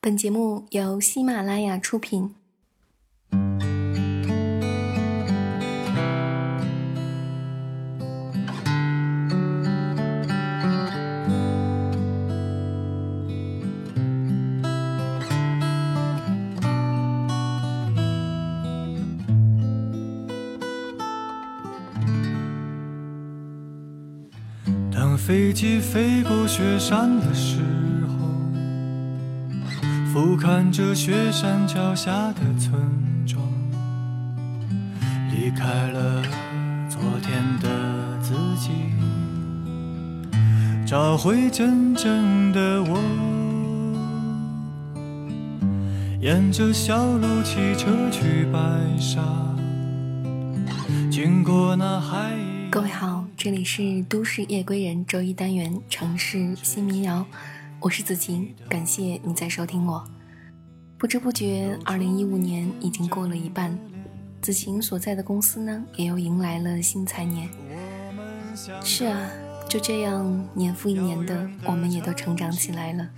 [0.00, 2.32] 本节目由喜马拉雅出品。
[24.92, 27.77] 当飞机飞过雪山的时候，
[30.40, 32.80] 看着雪山脚下的村
[33.26, 33.42] 庄，
[35.32, 36.22] 离开了
[36.88, 38.70] 昨天的自己，
[40.86, 43.00] 找回真正的我。
[46.20, 48.58] 沿着小路骑车去白
[48.96, 49.20] 沙，
[51.10, 52.32] 经过那海。
[52.70, 57.26] 各位好，这里是都市夜归人周一单元城市新民谣，
[57.80, 60.04] 我是子晴，感谢你在收听我。
[60.98, 63.78] 不知不觉，二零一五年已经过了一半，
[64.42, 67.48] 子晴所在的公司呢，也又迎来了新财年。
[68.82, 69.30] 是啊，
[69.68, 73.08] 就这样年复一年的，我们也都成长起来了。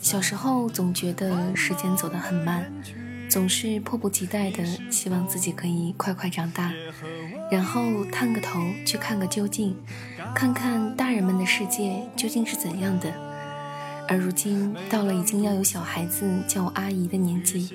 [0.00, 2.72] 小时候总觉得时间走得很慢。
[3.28, 6.72] 总是迫不及待的希望自己可以快快长大，
[7.50, 9.76] 然后探个头去看个究竟，
[10.34, 13.27] 看看大人们的世界究竟是怎样的。
[14.08, 17.68] 而如今到了已经要有小孩子叫我阿姨的年纪，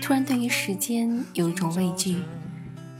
[0.00, 2.16] 突然对于时间有一种畏惧。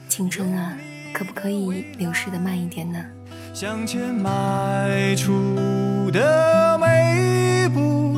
[0.09, 0.77] 青春啊，
[1.15, 3.03] 可不可以流逝的慢一点呢？
[3.55, 8.15] 向前迈出的每一步，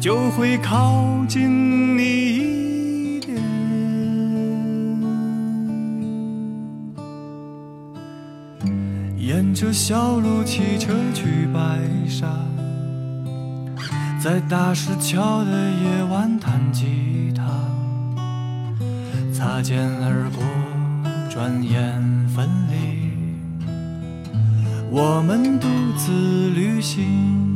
[0.00, 2.48] 就会靠近你。
[9.18, 12.26] 沿着小路骑车去白沙，
[14.22, 17.42] 在大石桥的夜晚弹吉他，
[19.32, 20.44] 擦肩而过，
[21.30, 23.14] 转眼分离，
[24.90, 27.49] 我们独自旅行。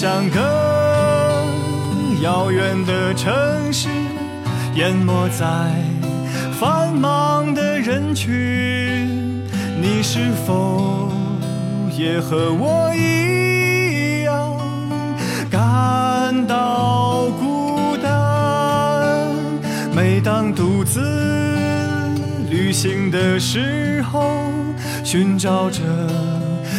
[0.00, 1.44] 像个
[2.22, 3.90] 遥远的城市，
[4.74, 5.44] 淹没在
[6.58, 8.32] 繁忙的人群。
[9.78, 11.12] 你是否
[11.94, 14.56] 也和我一样
[15.50, 19.28] 感到孤单？
[19.94, 20.98] 每当独自
[22.48, 24.32] 旅行的时候，
[25.04, 25.82] 寻找着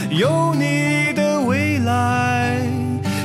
[0.09, 2.70] 有你的未来。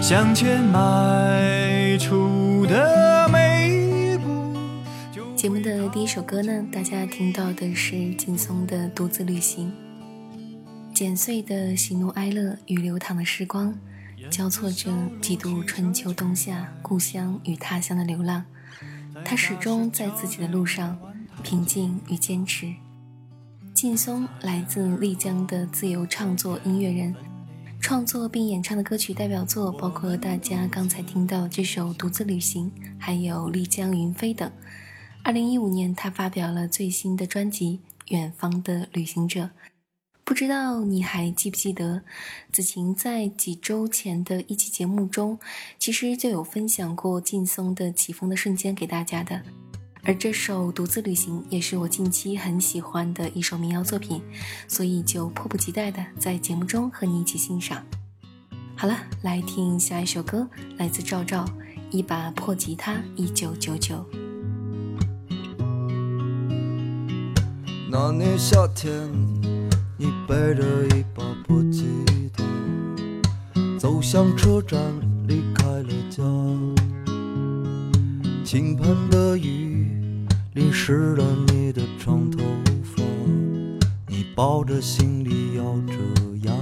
[0.09, 4.55] 向前迈出的每一步。
[5.35, 9.73] 节目的第一首歌呢，大家听到的是劲松的《独自旅行》。
[10.95, 13.75] 剪碎的喜怒哀乐与流淌的时光，
[14.31, 18.45] 交错着几度春秋冬夏，故乡与他乡的流浪。
[19.25, 20.97] 他始终在自己的路上，
[21.43, 22.73] 平静与坚持。
[23.75, 27.13] 劲松来自丽江的自由创作音乐人。
[27.87, 34.51] 创作并演唱的歌曲代表作包括大家刚才听到这首《独自旅行》，还有《丽江云飞》等。
[35.23, 37.79] 二零一五年，他发表了最新的专辑
[38.13, 39.43] 《远方的旅行者》。
[40.25, 42.03] 不知道你还记不记得，
[42.51, 45.39] 子晴在几周前的一期节目中，
[45.79, 49.41] 其实就有分享过劲松的起风的瞬间给大家的。
[50.09, 54.23] 而这首《独自旅行》也是我近期很喜欢的一首民谣作品，
[54.69, 57.85] 所以就迫不及待的在节目中和你一起欣赏。
[58.77, 61.45] 好了，来听下一首歌，来自赵照，
[61.91, 64.07] 《一把破吉他》，一九九九。
[67.91, 69.11] 那年夏天，
[69.99, 71.85] 你背着一把破吉
[72.33, 72.45] 他，
[73.77, 74.81] 走向车站，
[75.27, 76.23] 离开了家，
[78.45, 79.66] 倾盆的雨。
[80.57, 82.39] 淋湿了你的长头
[82.83, 83.03] 发，
[84.09, 85.93] 你抱着行李咬着
[86.45, 86.53] 牙，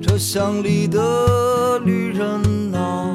[0.00, 3.10] 车厢里的旅人啊，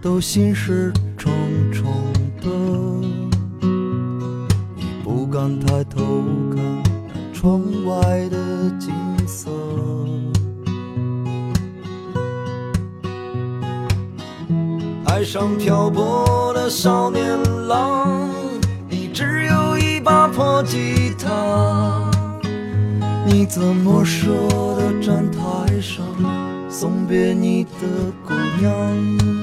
[0.00, 1.32] 都心事重
[1.72, 1.92] 重
[2.40, 2.48] 的，
[4.76, 6.22] 你不敢抬头
[6.54, 6.62] 看
[7.34, 8.94] 窗外的景
[15.20, 17.38] 海上漂泊的少年
[17.68, 18.30] 郎，
[18.88, 20.62] 你只有一把破。
[20.62, 22.10] 吉他，
[23.26, 24.28] 你怎么舍
[24.78, 26.06] 得站台上
[26.70, 27.70] 送别你的
[28.26, 29.39] 姑娘？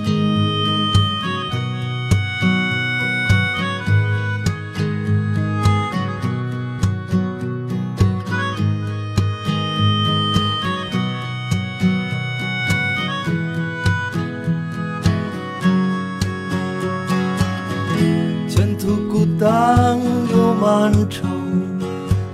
[20.79, 21.27] 漫长，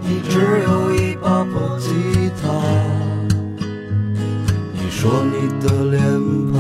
[0.02, 0.38] 你只
[0.68, 2.50] 有一把破吉他。
[4.74, 6.04] 你说你的脸
[6.52, 6.54] 庞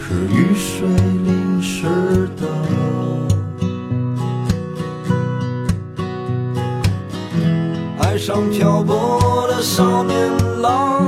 [0.00, 2.42] 是雨水淋湿的，
[8.00, 10.18] 爱上漂泊的少年
[10.60, 11.04] 郎，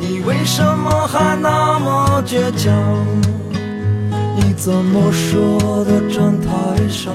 [0.00, 2.74] 你为什么还那么倔强？
[4.34, 5.38] 你怎么舍
[5.84, 7.14] 得站台上？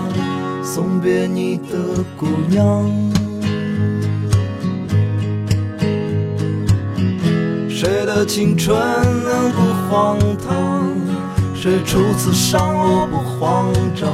[0.72, 2.88] 送别你的姑娘，
[7.68, 8.78] 谁的青春
[9.24, 10.88] 能不荒唐？
[11.56, 14.14] 谁初次上路不慌张？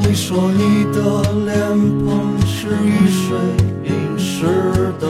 [0.00, 1.54] 你说你的脸
[2.06, 3.36] 庞是雨水
[3.82, 5.06] 淋湿的，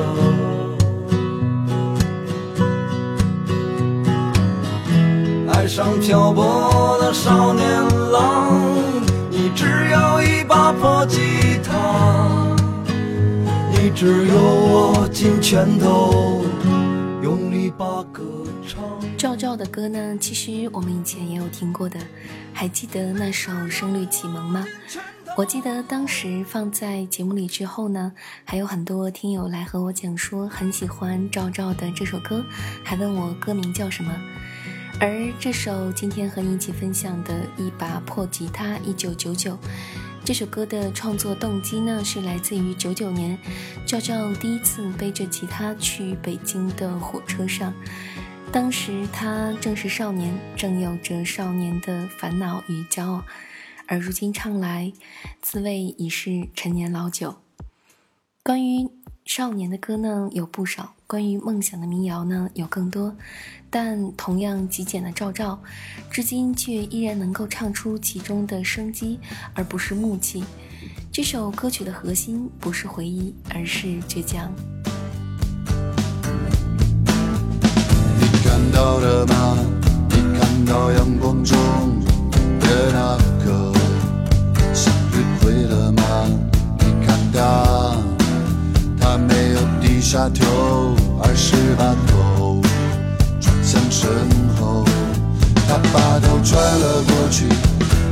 [5.52, 7.64] 爱上漂泊的少年
[8.10, 8.50] 郎。
[9.54, 11.20] 只有一把破吉
[11.62, 12.56] 他，
[13.72, 16.44] 你只有握紧拳头，
[17.22, 18.22] 用力把歌
[18.66, 18.82] 唱。
[19.16, 21.98] 赵照的歌呢，其实我们以前也有听过的，
[22.52, 24.66] 还记得那首《声律启蒙》吗？
[25.36, 28.12] 我记得当时放在节目里之后呢，
[28.44, 32.44] 还有很多听友来和我讲说很喜欢赵照的这首歌，
[32.84, 34.12] 还问我歌名叫什么。
[35.00, 39.58] 而这首今天和你一起分享的一把破吉他，一九九九，
[40.24, 43.36] 这首歌的创作动机呢，是来自于九九年
[43.84, 47.74] 赵照第一次背着吉他去北京的火车上，
[48.52, 53.24] 当时他正是少年，正有着少年的烦恼与骄傲，
[53.86, 54.92] 而如今唱来，
[55.42, 57.34] 滋味已是陈年老酒。
[58.42, 58.88] 关于
[59.26, 60.94] 少年的歌呢，有不少。
[61.14, 63.14] 关于梦想的民谣呢，有更多，
[63.70, 65.62] 但同样极简的赵照，
[66.10, 69.20] 至今却依然能够唱出其中的生机，
[69.54, 70.42] 而不是木气。
[71.12, 74.52] 这首歌曲的核心不是回忆，而是倔强。
[78.18, 79.56] 你看到了吗？
[80.10, 81.56] 你看到阳光中
[82.58, 83.16] 的那
[90.04, 90.94] 下头。
[91.26, 92.60] 而是把头
[93.40, 94.10] 转向身
[94.60, 94.84] 后，
[95.66, 97.48] 他把头转了过去，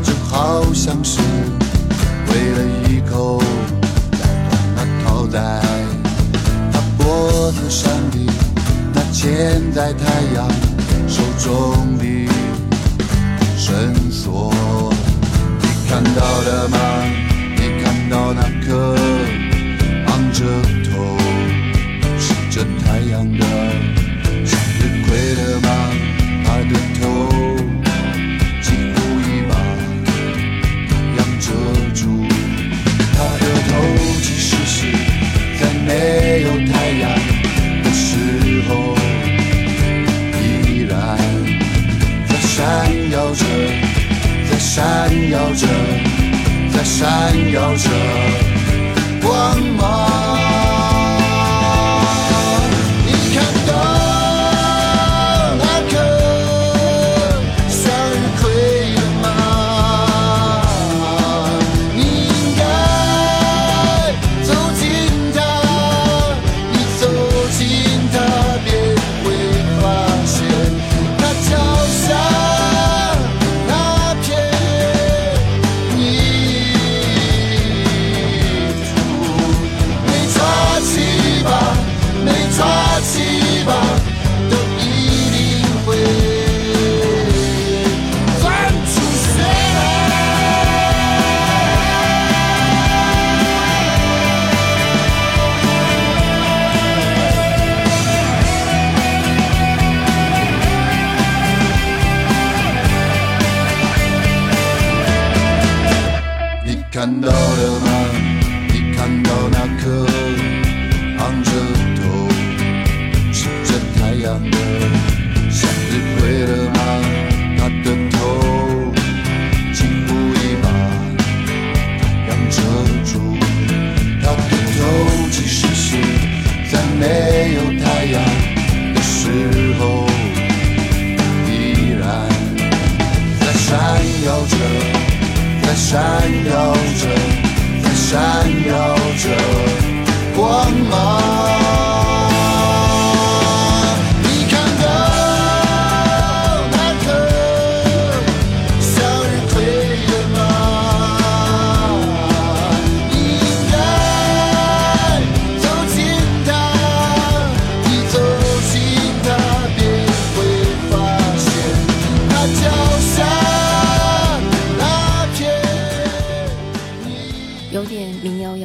[0.02, 1.20] 就好像是
[2.28, 2.58] 为了
[2.88, 3.42] 一口
[4.12, 4.18] 咬
[4.48, 5.60] 断那套带。
[6.72, 8.18] 他脖子上的
[8.94, 10.48] 那嵌在太阳
[11.06, 12.04] 手中的
[13.58, 14.50] 绳索，
[15.60, 16.78] 你看到了吗？
[17.56, 18.96] 你看到那颗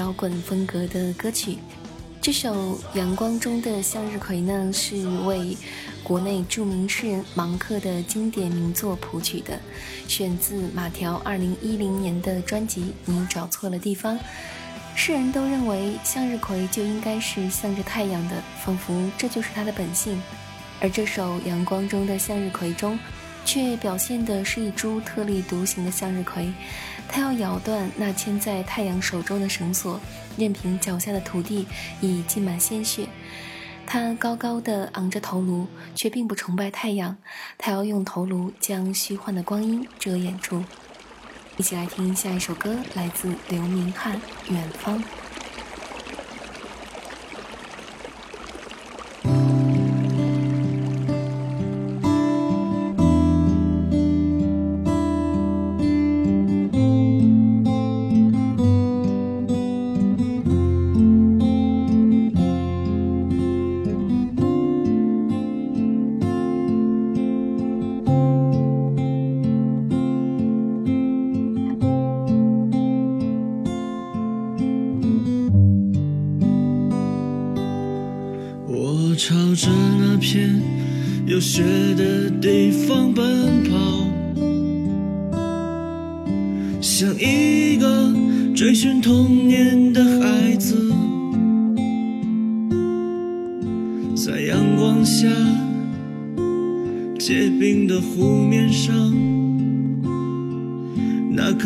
[0.07, 1.57] 摇滚风格的歌曲。
[2.21, 5.57] 这首《阳光中的向日葵》呢，是为
[6.01, 9.59] 国内著名诗人芒克的经典名作谱曲的，
[10.07, 14.17] 选自马条2010年的专辑《你找错了地方》。
[14.95, 20.21] 世人都认为向日葵就应该是向着太阳的，仿佛这就是它的本性。
[20.79, 22.97] 而这首《阳光中的向日葵》中，
[23.43, 26.53] 却表现的是一株特立独行的向日葵，
[27.09, 29.99] 他要咬断那牵在太阳手中的绳索，
[30.37, 31.65] 任凭脚下的土地
[32.01, 33.07] 已浸满鲜血。
[33.85, 37.15] 他高高的昂着头颅，却并不崇拜太阳，
[37.57, 40.63] 他要用头颅将虚幻的光阴遮掩住。
[41.55, 44.15] 一起来听下一首歌，来自刘明翰
[44.53, 44.99] 《远方》。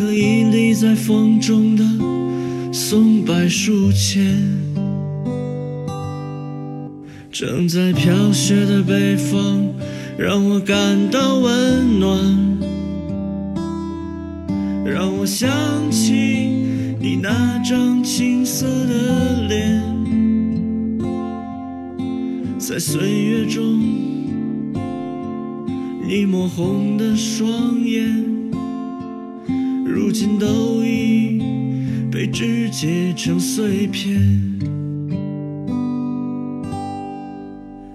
[0.02, 1.84] 那棵屹立在风中的
[2.74, 4.36] 松柏树前。
[7.32, 9.62] 正在飘雪的北方，
[10.18, 10.76] 让我感
[11.12, 12.18] 到温暖，
[14.84, 15.52] 让我想
[15.92, 16.16] 起
[17.00, 19.84] 你那张青涩的脸，
[22.58, 23.80] 在岁月中，
[26.08, 28.31] 你抹红的双眼，
[29.94, 31.38] 如今都已
[32.10, 34.18] 被肢解成碎片。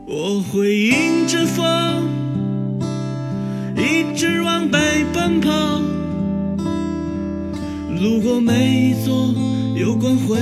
[0.07, 1.65] 我会迎着风，
[3.77, 4.79] 一直往北
[5.15, 5.81] 奔跑，
[8.01, 9.35] 路过每一座
[9.75, 10.37] 有关回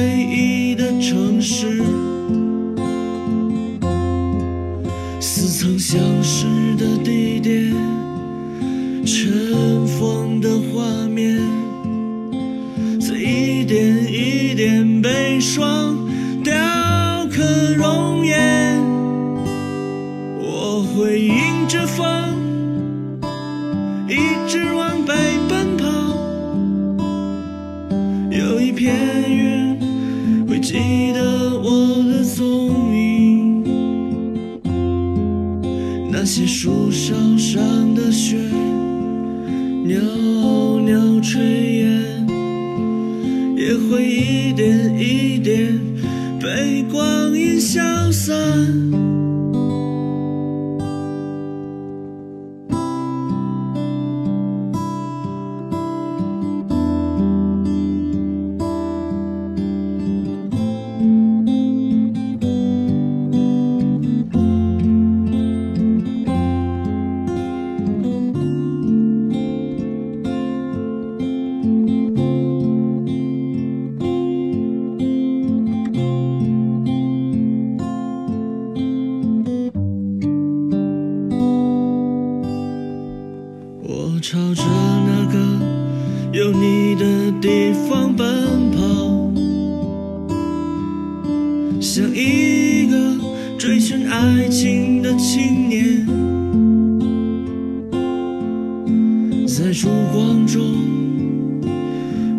[99.57, 100.61] 在烛光中，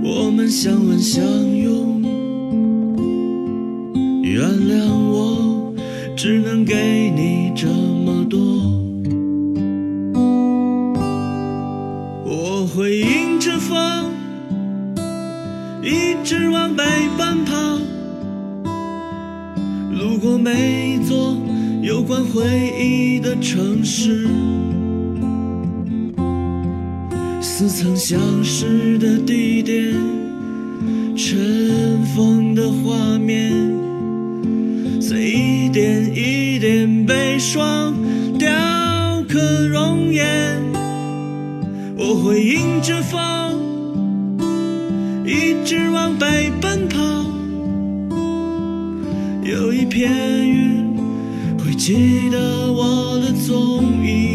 [0.03, 2.01] 我们相吻相拥。
[4.21, 5.73] 原谅我，
[6.13, 8.37] 只能给你这么多。
[12.25, 14.11] 我会迎着风，
[15.81, 16.83] 一直往北
[17.17, 17.79] 奔跑，
[19.93, 21.37] 路过每一座
[21.81, 22.43] 有关回
[22.77, 24.27] 忆的城市，
[27.57, 29.93] 似曾相识的地点，
[31.15, 33.53] 尘封的画面，
[34.99, 37.95] 随一点一点被霜
[38.37, 38.51] 雕
[39.29, 40.61] 刻容颜，
[41.97, 43.21] 我会迎着风。
[45.25, 46.99] 一直往北奔跑，
[49.45, 50.11] 有一片
[50.45, 50.93] 云
[51.57, 54.34] 会记得我的踪影，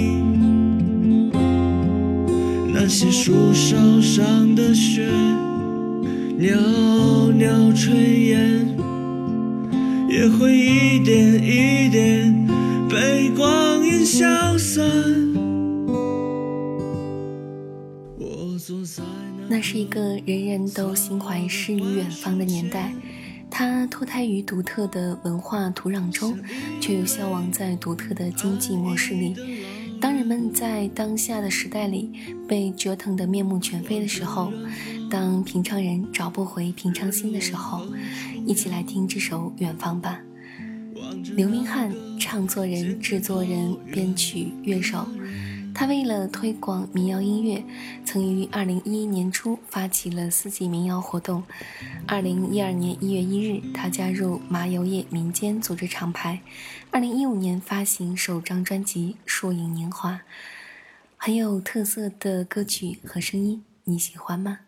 [2.90, 5.08] 些树梢上的雪
[6.36, 7.92] 袅袅炊
[8.30, 8.66] 烟，
[10.08, 12.48] 也会一点一点
[12.88, 14.26] 被光阴消
[14.58, 14.84] 散。
[18.18, 19.04] 我坐在
[19.48, 22.92] 那是一个人人都心怀诗与远方的年代，
[23.48, 26.36] 它脱胎于独特的文化土壤中，
[26.80, 29.36] 却又消亡在独特的经济模式里。
[30.00, 32.10] 当人们在当下的时代里
[32.48, 34.50] 被折腾得面目全非的时候，
[35.10, 37.86] 当平常人找不回平常心的时候，
[38.46, 40.20] 一起来听这首《远方》吧。
[41.36, 45.06] 刘明翰，唱作人、制作人、编曲、乐手。
[45.80, 47.64] 他为了推广民谣音乐，
[48.04, 51.42] 曾于二零一一年初发起了四季民谣活动。
[52.06, 56.42] 二零一二年一月一日，他加入麻油叶民间组织厂牌。
[56.90, 60.12] 二零一五年发行首张专辑《树影年华》，
[61.16, 64.58] 很有特色的歌曲和声音，你喜欢吗？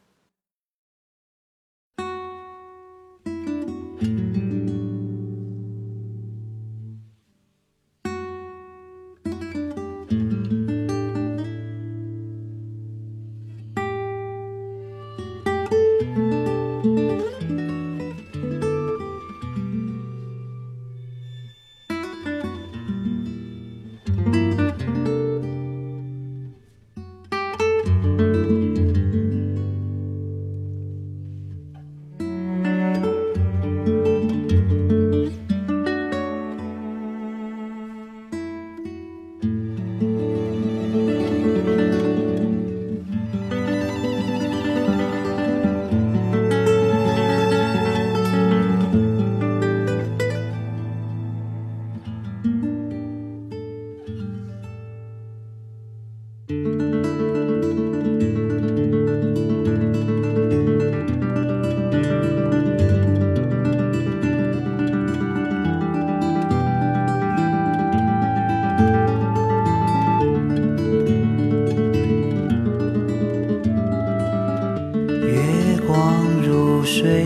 [76.95, 77.25] 水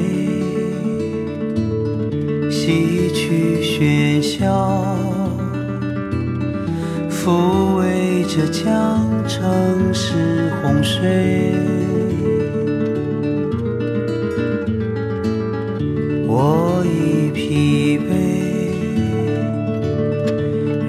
[2.48, 4.96] 洗去喧嚣
[7.10, 11.52] 抚慰着江城市洪水，
[16.28, 18.08] 我已疲惫，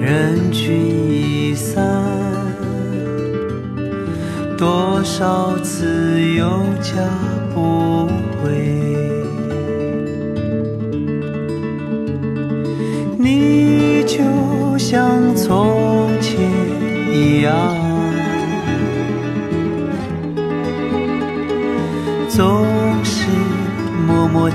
[0.00, 0.70] 人群
[1.10, 1.82] 已散，
[4.56, 6.48] 多少次又
[6.80, 6.92] 加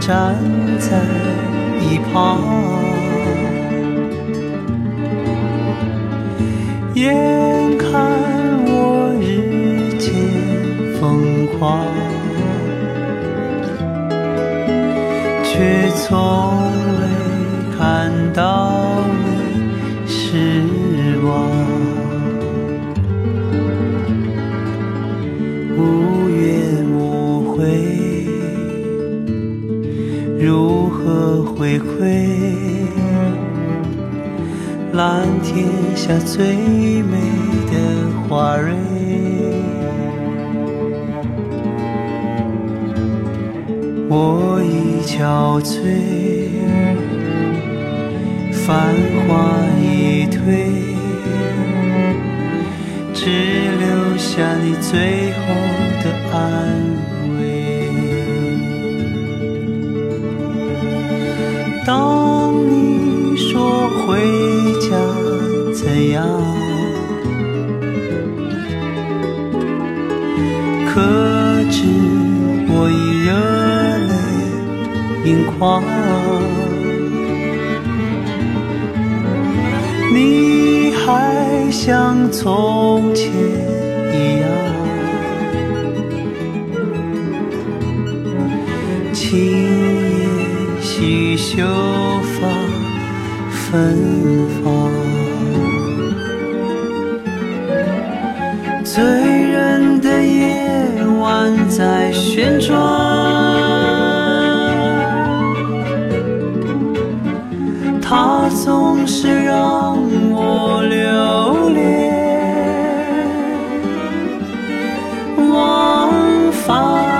[0.06, 0.36] 站
[0.80, 1.00] 在
[1.80, 2.38] 一旁，
[34.94, 36.56] 蓝天下最
[37.02, 37.18] 美
[37.72, 37.74] 的
[38.30, 38.76] 花蕊？
[44.08, 45.82] 我已憔悴，
[48.52, 48.94] 繁
[49.26, 49.30] 华
[49.82, 50.38] 已退。
[53.16, 53.22] 只
[53.80, 55.40] 留下你最后
[56.04, 56.38] 的安
[56.98, 57.03] 慰。
[75.60, 75.82] 花。
[80.14, 83.32] 你还像从前
[84.14, 84.48] 一样，
[89.12, 90.28] 轻叶
[90.82, 91.66] 细秀
[92.22, 92.48] 发
[93.50, 93.72] 芬
[94.64, 94.64] 芳，
[98.84, 102.93] 醉人的夜晚在旋转。
[109.06, 109.98] 是让
[110.32, 111.84] 我留恋
[115.50, 117.12] 忘返。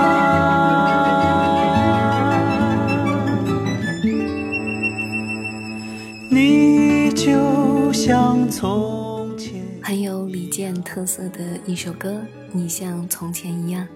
[6.30, 13.86] 你就像从前，很有李健特色的一首歌，你像从前一样。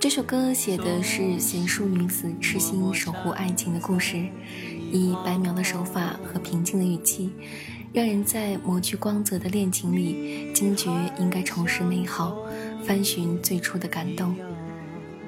[0.00, 4.26] 这首歌写的是贤淑女子痴心守护爱情的故事，
[4.98, 7.30] 以白描的手法和平静的语气，
[7.92, 12.36] 让人在磨去光泽的恋情里惊觉应该重拾美好，
[12.84, 14.34] 翻寻最初的感动。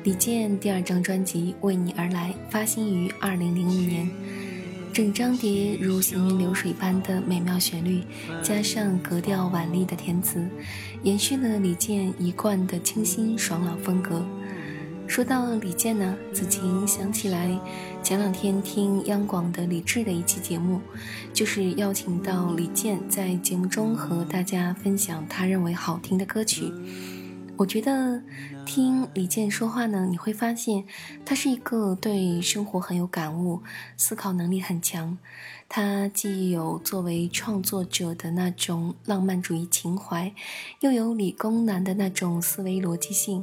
[0.05, 4.09] 李健第二张专辑《为你而来》发行于二零零五年，
[4.93, 8.05] 整张碟如行云流水般的美妙旋律，
[8.45, 10.49] 加上格调婉丽的填词，
[11.03, 14.25] 延续了李健一贯的清新爽朗风格。
[15.09, 17.59] 说到李健呢，子晴想起来，
[18.03, 20.81] 前两天听央广的李志的一期节目，
[21.33, 26.71] 就是邀请到李健在节目中和大家分享他认为好听的歌曲。
[27.59, 28.23] 我觉得
[28.67, 30.85] 听李健说话呢，你会发现
[31.25, 33.63] 他是一个对生活很有感悟、
[33.97, 35.17] 思考能力很强。
[35.69, 40.33] 他既有作为创作者的那种浪漫主义情怀，
[40.81, 43.43] 又有理工男的那种思维逻辑性，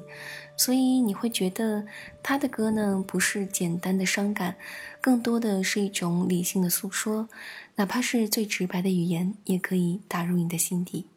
[0.55, 1.85] 所以你会觉得
[2.21, 4.55] 他的歌呢，不是简单的伤感，
[5.01, 7.27] 更多的是一种理性的诉说，
[7.75, 11.07] 哪怕是最直白的语言，也可以打入你的心底。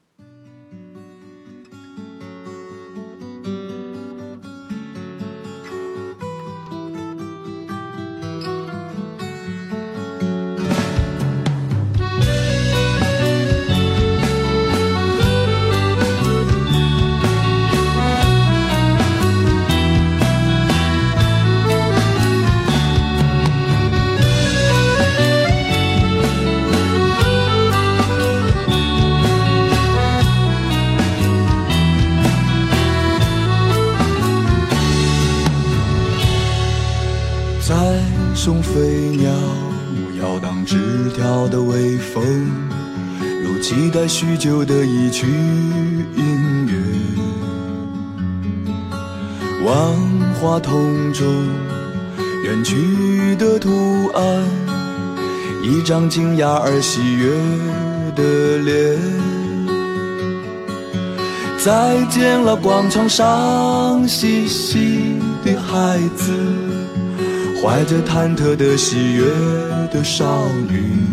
[44.18, 45.26] 许久的一曲
[46.16, 46.72] 音乐。
[49.62, 49.92] 万
[50.40, 51.26] 花筒中
[52.42, 54.42] 远去的图案，
[55.62, 57.28] 一张惊讶而喜悦
[58.14, 58.98] 的脸。
[61.58, 66.32] 再见了，广场上嬉戏的孩子。
[67.62, 69.26] 怀着忐忑的喜悦
[69.92, 71.04] 的少女，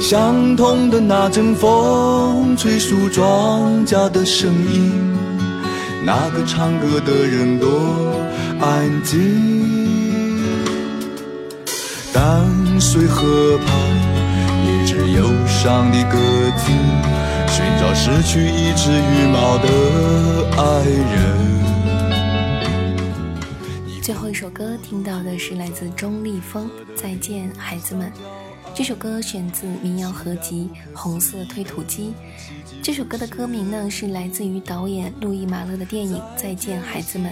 [0.00, 4.90] 相同的那阵风吹树庄稼的声音，
[6.04, 7.68] 那个唱歌的人多
[8.58, 9.20] 安静。
[12.12, 13.68] 淡水河畔，
[14.66, 16.16] 一只忧伤的鸽
[16.56, 16.72] 子，
[17.46, 19.68] 寻找失去一只羽毛的
[20.56, 21.14] 爱人。
[24.02, 28.10] 最后一首歌听到的是来自钟立风《再见孩子们》，
[28.80, 32.14] 这首歌选自民谣合集《红色推土机》。
[32.82, 37.30] 这首歌的歌名呢是来自于导演路易马勒的电影《再见孩子们》。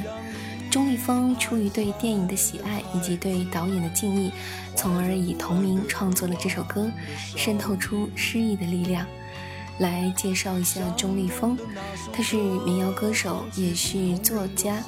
[0.71, 4.31] 钟立风出于对电影的喜爱以及对导演的敬意，
[4.77, 6.91] 从而以同名创作了这首歌，
[7.35, 9.07] 渗透出诗意的力量。
[9.79, 11.57] 来介绍一下钟立风，
[12.13, 14.85] 他是民谣歌手，也是作家。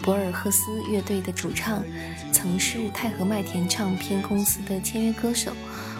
[0.00, 1.82] 博尔赫斯乐队的主唱，
[2.30, 5.50] 曾是太和麦田唱片公司的签约歌手，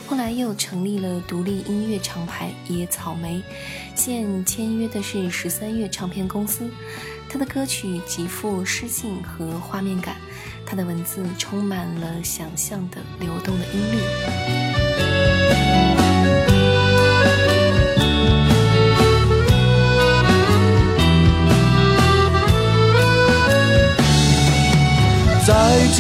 [0.07, 3.43] 后来又成立了独立音乐厂牌野草莓，
[3.95, 6.71] 现签约的是十三月唱片公司。
[7.29, 10.17] 他的歌曲极富诗性和画面感，
[10.65, 15.04] 他的文字充满了想象的流动的音律。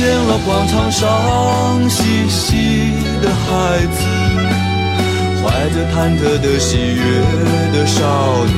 [0.04, 4.04] 见了，广场上嬉戏的孩子，
[5.40, 7.00] 怀着忐忑的喜悦
[7.72, 8.52] 的少女，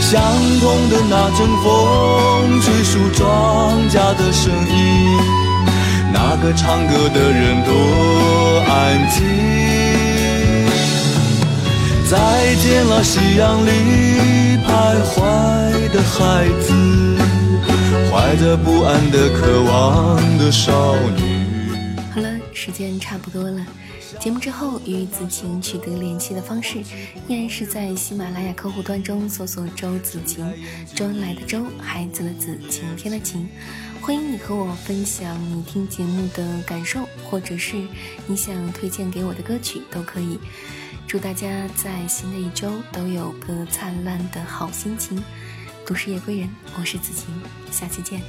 [0.00, 0.22] 相
[0.58, 5.20] 同的那阵风，吹树庄稼的声音，
[6.10, 7.70] 那个唱歌的人多
[8.70, 8.72] 安
[9.10, 9.20] 静。
[12.10, 12.16] 再
[12.56, 13.68] 见了，夕阳里
[14.66, 15.20] 徘徊
[15.92, 16.72] 的孩子，
[18.12, 21.46] 怀着不安的渴望的少女。
[22.12, 23.66] 好了，时间差不多了。
[24.20, 26.80] 节目之后与子晴取得联系的方式，
[27.26, 30.46] 依然是在喜马拉雅客户端中搜索“周子晴”，
[30.94, 33.48] 周恩来的周，孩子的子，晴天的晴。
[34.02, 37.76] 欢迎你和我分享你听节目的感受，或者是
[38.26, 40.38] 你想推荐给我的歌曲都可以。
[41.08, 45.22] 祝大家在新的一周都有个灿烂的好心情。
[45.84, 47.26] 都市夜归人，我是子晴，
[47.70, 48.20] 下期见。